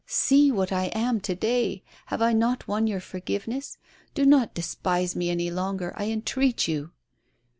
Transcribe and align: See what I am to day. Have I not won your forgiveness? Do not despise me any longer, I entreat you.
See 0.07 0.51
what 0.51 0.71
I 0.71 0.85
am 0.95 1.19
to 1.21 1.35
day. 1.35 1.83
Have 2.07 2.23
I 2.23 2.33
not 2.33 2.67
won 2.67 2.87
your 2.87 2.99
forgiveness? 2.99 3.77
Do 4.15 4.25
not 4.25 4.55
despise 4.55 5.15
me 5.15 5.29
any 5.29 5.51
longer, 5.51 5.93
I 5.95 6.05
entreat 6.05 6.67
you. 6.67 6.89